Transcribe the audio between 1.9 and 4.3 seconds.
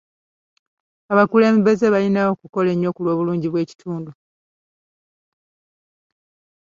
balina okukola ennyo ku lw'obulungi bw'ekitundu.